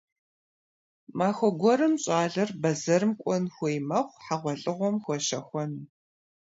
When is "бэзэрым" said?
2.61-3.13